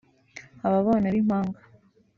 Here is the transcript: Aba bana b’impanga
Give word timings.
Aba 0.65 0.85
bana 0.87 1.07
b’impanga 1.13 1.59